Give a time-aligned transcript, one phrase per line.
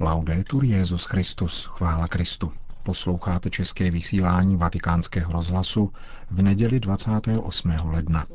[0.00, 2.52] Laudetur Jezus Christus, chvála Kristu.
[2.82, 5.92] Posloucháte české vysílání Vatikánského rozhlasu
[6.30, 7.70] v neděli 28.
[7.84, 8.26] ledna.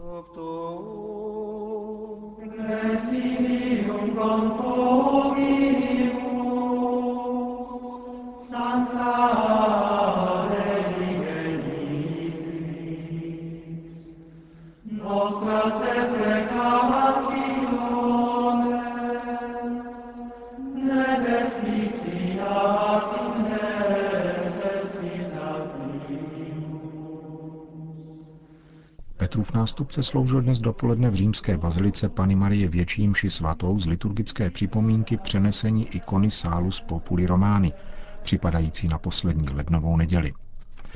[29.40, 34.50] Petrův nástupce sloužil dnes dopoledne v římské bazilice Pany Marie Větší mši svatou z liturgické
[34.50, 37.74] připomínky přenesení ikony Salus Populi Romány,
[38.22, 40.34] připadající na poslední lednovou neděli.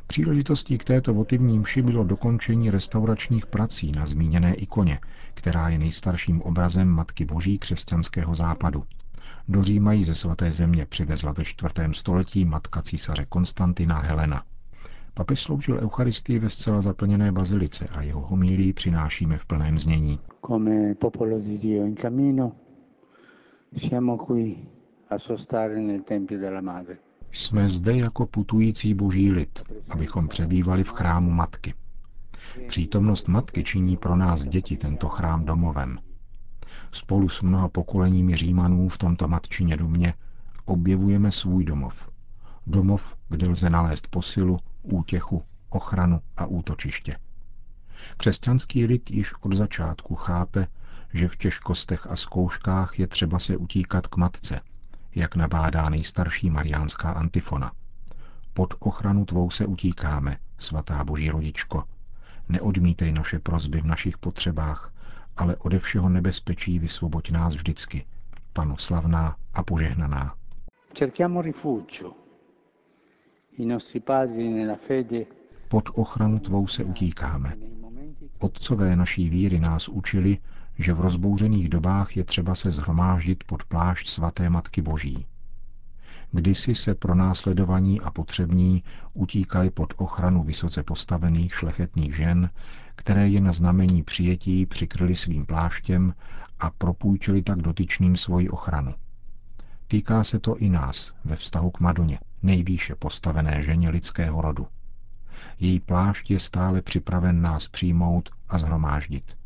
[0.07, 4.99] Příležitostí k této votivní mši bylo dokončení restauračních prací na zmíněné ikoně,
[5.33, 8.83] která je nejstarším obrazem Matky Boží křesťanského západu.
[9.47, 14.43] Do Říma ji ze svaté země přivezla ve čtvrtém století matka císaře Konstantina Helena.
[15.13, 20.19] Papež sloužil Eucharistii ve zcela zaplněné bazilice a jeho homílí přinášíme v plném znění.
[27.31, 31.73] Jsme zde jako putující boží lid, abychom přebývali v chrámu Matky.
[32.67, 35.97] Přítomnost Matky činí pro nás děti tento chrám domovem.
[36.93, 40.13] Spolu s mnoha pokoleními Římanů v tomto matčině domě
[40.65, 42.09] objevujeme svůj domov.
[42.67, 47.15] Domov, kde lze nalézt posilu, útěchu, ochranu a útočiště.
[48.17, 50.67] Křesťanský lid již od začátku chápe,
[51.13, 54.61] že v těžkostech a zkouškách je třeba se utíkat k matce,
[55.15, 57.71] jak nabádá nejstarší mariánská antifona.
[58.53, 61.83] Pod ochranu tvou se utíkáme, svatá boží rodičko.
[62.49, 64.93] Neodmítej naše prozby v našich potřebách,
[65.37, 68.05] ale ode všeho nebezpečí vysvoboď nás vždycky,
[68.53, 70.35] panoslavná a požehnaná.
[70.93, 72.22] Cerchiamo rifugio
[75.67, 77.53] pod ochranu tvou se utíkáme.
[78.39, 80.37] Otcové naší víry nás učili,
[80.79, 85.25] že v rozbouřených dobách je třeba se zhromáždit pod plášť svaté Matky Boží.
[86.31, 92.49] Kdysi se pro následovaní a potřební utíkali pod ochranu vysoce postavených šlechetných žen,
[92.95, 96.13] které je na znamení přijetí přikryli svým pláštěm
[96.59, 98.93] a propůjčili tak dotyčným svoji ochranu.
[99.87, 104.67] Týká se to i nás ve vztahu k Madoně nejvýše postavené ženě lidského rodu.
[105.59, 109.37] Její plášť je stále připraven nás přijmout a zhromáždit.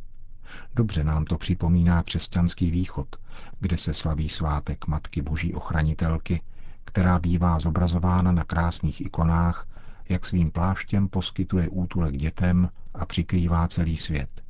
[0.75, 3.15] Dobře nám to připomíná křesťanský východ,
[3.59, 6.41] kde se slaví svátek Matky Boží ochranitelky,
[6.85, 9.67] která bývá zobrazována na krásných ikonách,
[10.09, 14.41] jak svým pláštěm poskytuje útulek dětem a přikrývá celý svět.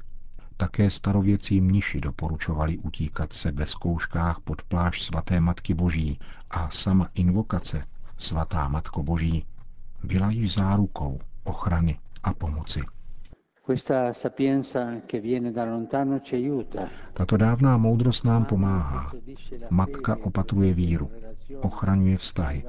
[0.58, 6.19] Také starověcí mniši doporučovali utíkat se ve zkouškách pod plášť svaté Matky Boží
[6.52, 7.85] a sama invokace
[8.17, 9.45] svatá Matko Boží,
[10.03, 12.81] byla již zárukou ochrany a pomoci.
[17.13, 19.11] Tato dávná moudrost nám pomáhá.
[19.69, 21.11] Matka opatruje víru,
[21.61, 22.63] ochraňuje vztahy,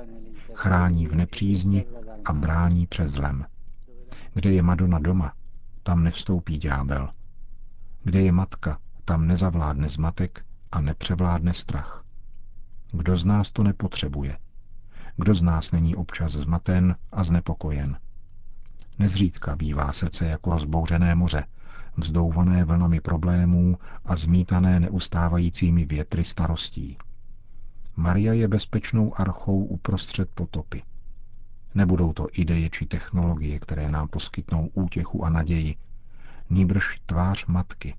[0.55, 1.87] chrání v nepřízni
[2.25, 3.45] a brání před zlem.
[4.35, 5.33] Kde je Madonna doma,
[5.83, 7.09] tam nevstoupí ďábel.
[8.05, 12.05] Kde je matka, tam nezavládne zmatek a nepřevládne strach.
[12.93, 14.37] Kdo z nás to nepotřebuje?
[15.21, 17.99] Kdo z nás není občas zmaten a znepokojen?
[18.99, 21.45] Nezřídka bývá srdce jako rozbouřené moře,
[21.97, 26.97] vzdouvané vlnami problémů a zmítané neustávajícími větry starostí.
[27.97, 30.83] Maria je bezpečnou archou uprostřed potopy.
[31.75, 35.77] Nebudou to ideje či technologie, které nám poskytnou útěchu a naději,
[36.51, 37.97] nýbrž tvář matky,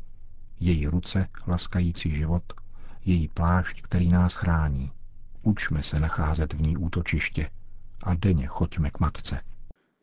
[0.60, 2.44] její ruce laskající život,
[3.06, 4.92] její plášť, který nás chrání.
[5.44, 7.50] Učme se nacházet v ní útočiště
[8.04, 9.42] a denně choďme k matce.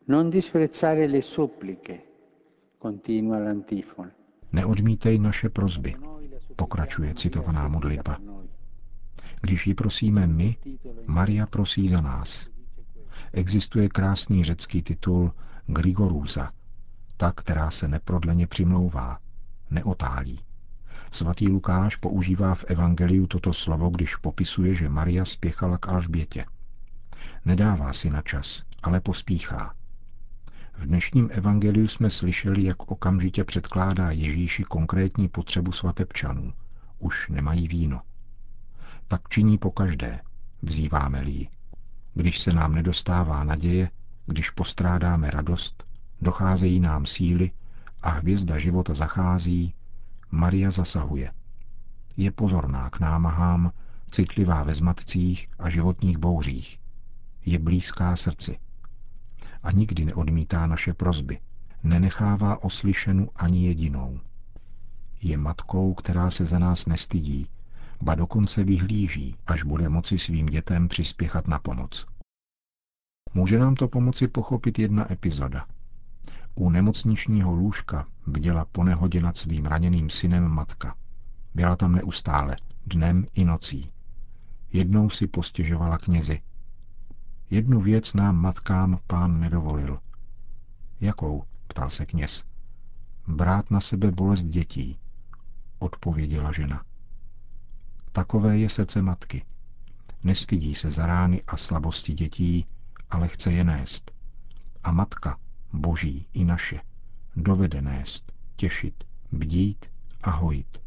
[0.07, 1.99] Non disprezzare le suppliche,
[2.81, 3.37] continua.
[4.51, 5.95] Neodmítej naše prozby,
[6.55, 8.17] pokračuje citovaná modlitba.
[9.41, 10.55] Když ji prosíme my,
[11.05, 12.49] Maria prosí za nás.
[13.33, 15.31] Existuje krásný řecký titul
[15.65, 16.51] Grigorusa,
[17.17, 19.19] ta, která se neprodleně přimlouvá,
[19.69, 20.39] neotálí.
[21.11, 26.45] Svatý Lukáš používá v Evangeliu toto slovo, když popisuje, že Maria spěchala k Alžbětě.
[27.45, 29.73] Nedává si na čas, ale pospíchá.
[30.77, 36.53] V dnešním evangeliu jsme slyšeli, jak okamžitě předkládá Ježíši konkrétní potřebu svatebčanů.
[36.99, 38.01] Už nemají víno.
[39.07, 40.19] Tak činí pokaždé,
[40.61, 41.47] vzýváme-li
[42.13, 43.89] Když se nám nedostává naděje,
[44.25, 45.83] když postrádáme radost,
[46.21, 47.51] docházejí nám síly
[48.01, 49.73] a hvězda života zachází,
[50.31, 51.33] Maria zasahuje.
[52.17, 53.71] Je pozorná k námahám,
[54.11, 56.79] citlivá ve zmatcích a životních bouřích.
[57.45, 58.59] Je blízká srdci.
[59.63, 61.39] A nikdy neodmítá naše prozby.
[61.83, 64.19] Nenechává oslyšenu ani jedinou.
[65.21, 67.47] Je matkou, která se za nás nestydí,
[68.01, 72.05] ba dokonce vyhlíží, až bude moci svým dětem přispěchat na pomoc.
[73.33, 75.67] Může nám to pomoci pochopit jedna epizoda.
[76.57, 80.95] U nemocničního lůžka bděla po nehodě nad svým raněným synem matka.
[81.53, 82.55] Byla tam neustále,
[82.85, 83.91] dnem i nocí.
[84.73, 86.41] Jednou si postěžovala knězi.
[87.49, 89.99] Jednu věc nám matkám pán nedovolil.
[91.01, 91.43] Jakou?
[91.67, 92.43] ptal se kněz.
[93.27, 94.99] Brát na sebe bolest dětí,
[95.79, 96.83] odpověděla žena.
[98.11, 99.45] Takové je srdce matky.
[100.23, 102.65] Nestydí se za rány a slabosti dětí,
[103.09, 104.11] ale chce je nést.
[104.83, 105.37] A matka,
[105.77, 106.81] boží i naše,
[107.35, 109.85] dovede nést, těšit, bdít
[110.23, 110.81] a hojit.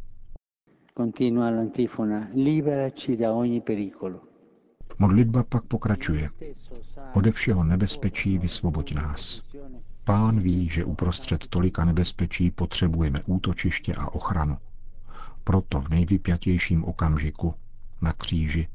[0.96, 4.20] Continua l'antifona, liberaci da ogni pericolo.
[4.98, 6.30] Modlitba pak pokračuje.
[7.14, 9.42] Ode všeho nebezpečí vysvoboď nás.
[10.04, 14.58] Pán ví, že uprostřed tolika nebezpečí potřebujeme útočiště a ochranu.
[15.44, 17.54] Proto v nejvypjatějším okamžiku,
[18.02, 18.68] na kříži,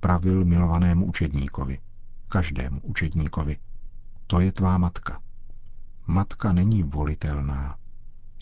[0.00, 1.78] pravil milovanému učedníkovi,
[2.28, 3.56] každému učedníkovi.
[4.26, 5.20] To je tvá matka.
[6.10, 7.76] Matka není volitelná,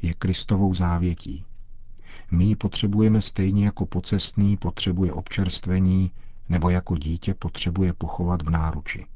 [0.02, 1.44] je Kristovou závětí.
[2.30, 6.10] My ji potřebujeme stejně jako pocestný potřebuje občerstvení
[6.48, 9.06] nebo jako dítě potřebuje pochovat v náruči.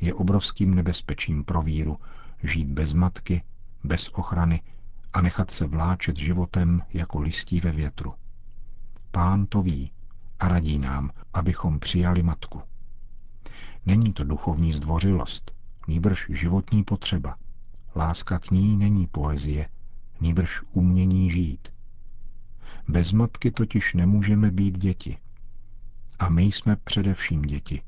[0.00, 1.98] Je obrovským nebezpečím pro víru
[2.42, 3.42] žít bez matky,
[3.84, 4.62] bez ochrany
[5.12, 8.14] a nechat se vláčet životem jako listí ve větru.
[9.10, 9.92] Pán to ví
[10.38, 12.62] a radí nám, abychom přijali matku.
[13.86, 15.52] Není to duchovní zdvořilost,
[15.88, 17.36] nýbrž životní potřeba.
[17.96, 19.68] Láska k ní není poezie,
[20.20, 21.68] nýbrž umění žít.
[22.88, 25.18] Bez matky totiž nemůžeme být děti.
[26.18, 27.82] A my jsme především děti.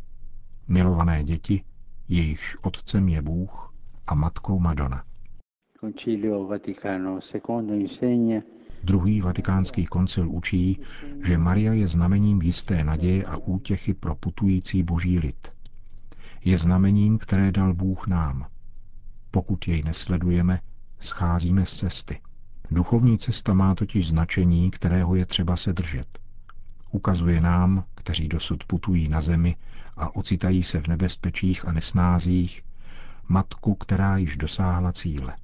[0.69, 1.65] Milované děti,
[2.09, 3.75] jejichž otcem je Bůh
[4.07, 5.05] a matkou Madonna.
[8.85, 10.81] Druhý vatikánský koncil učí,
[11.25, 15.53] že Maria je znamením jisté naděje a útěchy pro putující boží lid.
[16.45, 18.47] Je znamením, které dal Bůh nám.
[19.43, 20.61] Pokud jej nesledujeme,
[21.01, 22.21] scházíme z cesty.
[22.71, 26.19] Duchovní cesta má totiž značení, kterého je třeba se držet.
[26.91, 29.57] Ukazuje nám, kteří dosud putují na zemi
[29.97, 32.65] a ocitají se v nebezpečích a nesnázích,
[33.29, 35.37] matku, která již dosáhla cíle.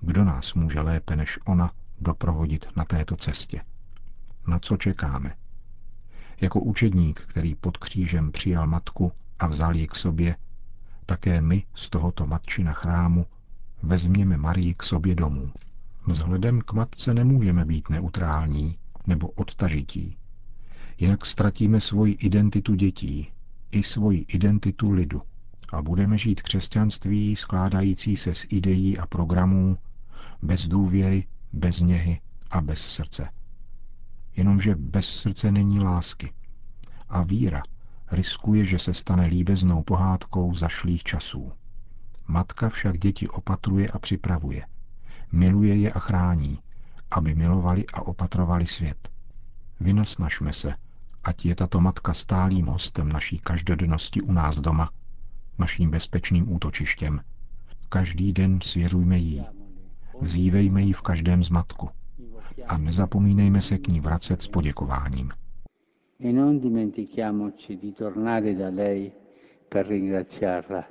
[0.00, 1.70] Kdo nás může lépe než ona
[2.00, 3.62] doprovodit na této cestě?
[4.46, 5.34] Na co čekáme?
[6.40, 10.36] Jako učedník, který pod křížem přijal matku a vzal ji k sobě,
[11.10, 13.26] také my z tohoto matčina chrámu
[13.82, 15.50] vezměme Marii k sobě domů.
[16.06, 20.16] Vzhledem k matce nemůžeme být neutrální nebo odtažití.
[20.98, 23.28] Jinak ztratíme svoji identitu dětí
[23.70, 25.22] i svoji identitu lidu
[25.72, 29.78] a budeme žít křesťanství skládající se z ideí a programů,
[30.42, 32.20] bez důvěry, bez něhy
[32.50, 33.28] a bez srdce.
[34.36, 36.32] Jenomže bez srdce není lásky.
[37.08, 37.62] A víra
[38.10, 41.52] riskuje, že se stane líbeznou pohádkou zašlých časů.
[42.26, 44.66] Matka však děti opatruje a připravuje.
[45.32, 46.58] Miluje je a chrání,
[47.10, 49.08] aby milovali a opatrovali svět.
[49.80, 50.74] Vynasnažme se,
[51.24, 54.90] ať je tato matka stálým hostem naší každodennosti u nás doma,
[55.58, 57.20] naším bezpečným útočištěm.
[57.88, 59.46] Každý den svěřujme jí.
[60.20, 61.90] Vzívejme ji v každém zmatku.
[62.66, 65.32] A nezapomínejme se k ní vracet s poděkováním.
[66.22, 69.10] E non dimentichiamoci di tornare da lei
[69.68, 70.84] per ringraziarla.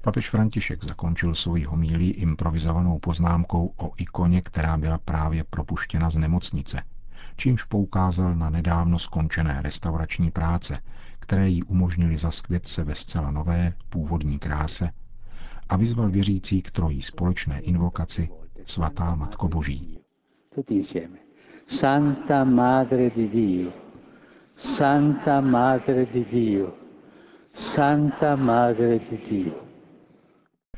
[0.00, 6.82] Papež František zakončil svoji homílí improvizovanou poznámkou o ikoně, která byla právě propuštěna z nemocnice,
[7.36, 10.78] čímž poukázal na nedávno skončené restaurační práce,
[11.18, 14.90] které jí umožnili zaskvět se ve zcela nové, původní kráse
[15.68, 18.28] a vyzval věřící k trojí společné invokaci
[18.64, 19.98] Svatá Matko Boží.
[21.68, 23.83] Santa Madre di Dio,
[24.56, 26.72] Santa Madre di Dio,
[27.46, 29.54] Santa Madre di Dio.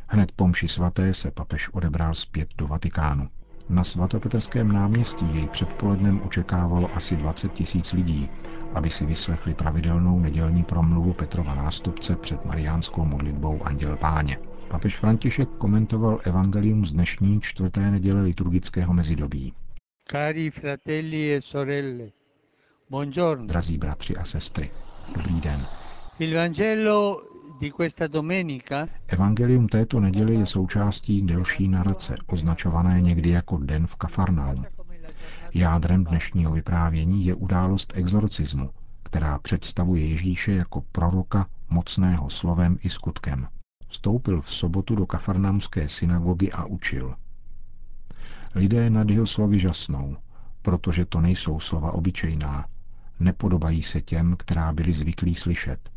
[0.09, 3.29] Hned po mši svaté se papež odebral zpět do Vatikánu.
[3.69, 8.31] Na svatopetrském náměstí jej předpolednem očekávalo asi 20 tisíc lidí,
[8.75, 14.39] aby si vyslechli pravidelnou nedělní promluvu Petrova nástupce před mariánskou modlitbou Anděl Páně.
[14.69, 19.53] Papež František komentoval evangelium z dnešní čtvrté neděle liturgického mezidobí.
[20.11, 22.11] Cari fratelli e sorelle,
[22.91, 23.47] buongiorno.
[23.47, 24.71] Drazí bratři a sestry,
[25.17, 25.67] dobrý den.
[26.19, 27.23] Il Vangelo
[29.07, 34.65] Evangelium této neděle je součástí delší narace, označované někdy jako Den v Kafarnaum.
[35.55, 38.71] Jádrem dnešního vyprávění je událost exorcismu,
[39.03, 43.49] která představuje Ježíše jako proroka mocného slovem i skutkem.
[43.87, 47.15] Vstoupil v sobotu do kafarnamské synagogy a učil.
[48.55, 50.17] Lidé nad jeho slovy žasnou,
[50.63, 52.65] protože to nejsou slova obyčejná,
[53.21, 55.91] nepodobají se těm, která byli zvyklí slyšet.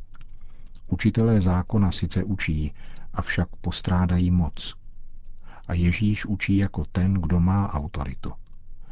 [0.87, 2.73] Učitelé zákona sice učí,
[3.13, 4.75] avšak postrádají moc.
[5.67, 8.31] A Ježíš učí jako ten, kdo má autoritu.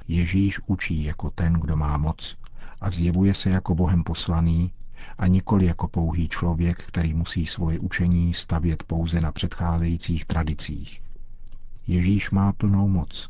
[0.07, 2.37] Ježíš učí jako ten, kdo má moc
[2.81, 4.71] a zjevuje se jako Bohem poslaný
[5.17, 11.01] a nikoli jako pouhý člověk, který musí svoje učení stavět pouze na předcházejících tradicích.
[11.87, 13.29] Ježíš má plnou moc.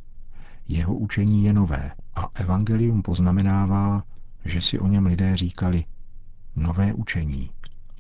[0.68, 4.04] Jeho učení je nové a evangelium poznamenává,
[4.48, 5.86] že si o něm lidé říkali
[6.56, 7.52] nové učení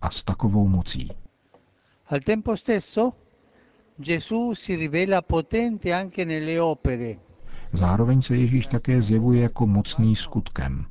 [0.01, 1.09] a s takovou mocí.
[2.07, 3.13] Al tempo stesso
[3.99, 7.15] Gesù si rivela potente anche nelle opere.
[7.73, 10.85] Zároveň se Ježíš také zjevuje jako mocný skutkem.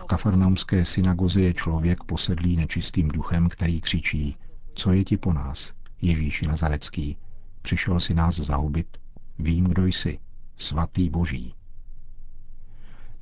[0.00, 4.36] V kafarnaumské synagoze je člověk posedlý nečistým duchem, který křičí,
[4.74, 5.72] co je ti po nás,
[6.02, 7.16] Ježíši Nazarecký,
[7.62, 8.98] přišel si nás zahubit,
[9.38, 10.18] vím, kdo jsi,
[10.56, 11.54] svatý boží.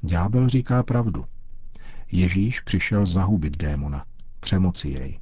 [0.03, 1.25] Ďábel říká pravdu.
[2.13, 4.05] Ježíš přišel zahubit démona,
[4.41, 5.21] přemoci jej.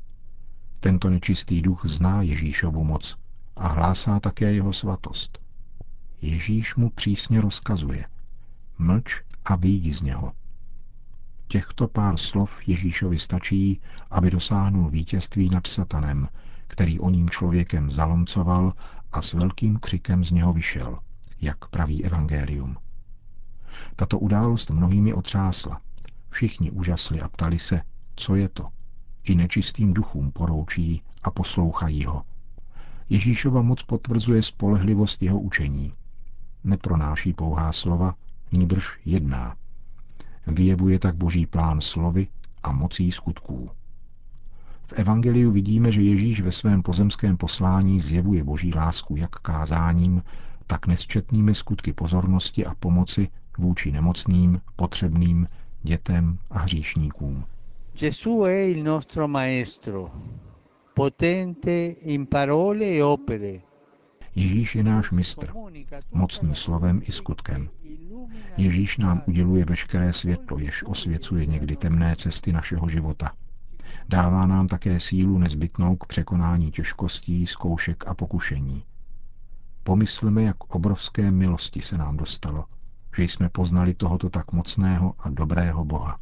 [0.80, 3.16] Tento nečistý duch zná Ježíšovu moc
[3.56, 5.38] a hlásá také jeho svatost.
[6.22, 8.06] Ježíš mu přísně rozkazuje.
[8.78, 10.32] Mlč a výjdi z něho.
[11.48, 16.28] Těchto pár slov Ježíšovi stačí, aby dosáhnul vítězství nad satanem,
[16.66, 18.72] který o ním člověkem zalomcoval
[19.12, 20.98] a s velkým křikem z něho vyšel,
[21.40, 22.76] jak praví evangelium.
[23.96, 25.80] Tato událost mnohými otřásla.
[26.36, 27.80] Všichni úžasli a ptali se,
[28.16, 28.68] co je to.
[29.24, 32.22] I nečistým duchům poroučí a poslouchají ho.
[33.08, 35.92] Ježíšova moc potvrzuje spolehlivost jeho učení.
[36.64, 38.14] Nepronáší pouhá slova,
[38.52, 39.56] níbrž jedná.
[40.46, 42.28] Vyjevuje tak boží plán slovy
[42.62, 43.70] a mocí skutků.
[44.84, 50.22] V Evangeliu vidíme, že Ježíš ve svém pozemském poslání zjevuje boží lásku jak kázáním,
[50.66, 53.28] tak nesčetnými skutky pozornosti a pomoci
[53.58, 55.48] vůči nemocným, potřebným,
[55.86, 57.44] dětem a hříšníkům.
[57.94, 60.10] Gesù è il nostro maestro,
[60.94, 63.60] potente in parole e opere.
[64.34, 65.52] Ježíš je náš mistr,
[66.12, 67.70] mocný slovem i skutkem.
[68.56, 73.32] Ježíš nám uděluje veškeré světlo, jež osvěcuje někdy temné cesty našeho života.
[74.08, 78.84] Dává nám také sílu nezbytnou k překonání těžkostí, zkoušek a pokušení.
[79.82, 82.64] Pomysleme, jak obrovské milosti se nám dostalo,
[83.16, 86.18] že jsme poznali tohoto tak mocného a dobrého Boha.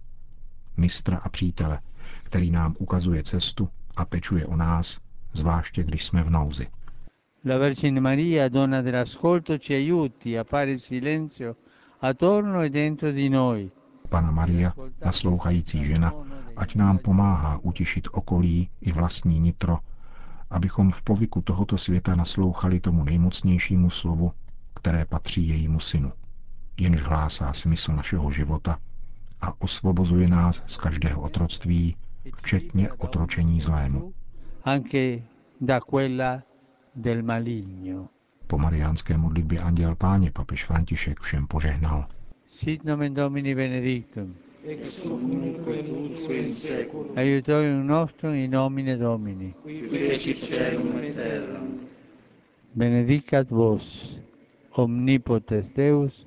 [0.77, 1.81] Mistra a přítele,
[2.23, 5.01] který nám ukazuje cestu a pečuje o nás,
[5.33, 6.67] zvláště když jsme v nouzi.
[7.47, 11.57] La Vergine Maria, donna dell'ascolto, ci aiuti a fare silenzio
[12.01, 13.71] attorno e dentro di noi.
[14.09, 14.73] Pana Maria,
[15.05, 16.13] naslouchající žena,
[16.57, 19.79] ať nám pomáhá utišit okolí i vlastní nitro,
[20.51, 24.33] abychom v povyku tohoto světa naslouchali tomu nejmocnějšímu slovu,
[24.75, 26.13] které patří jejímu synu,
[26.77, 28.79] jenž hlásá smysl našeho života
[29.41, 31.97] a osvobozuje nás z každého otroctví,
[32.37, 34.13] včetně otročení zlému.
[34.65, 35.19] Anche
[35.61, 36.43] da quella
[36.95, 38.09] del maligno.
[38.47, 42.07] Po mariánské modlitbě Anděl Páně papež František všem požehnal.
[42.49, 44.35] Sit nomen Domini benedictum.
[44.67, 45.07] ex
[46.31, 49.55] in seculum, Aiutorium nostrum in nomine Domini.
[49.63, 51.81] qui fecit caelum et terram,
[52.75, 54.17] Benedicat vos,
[54.73, 56.27] omnipotens Deus,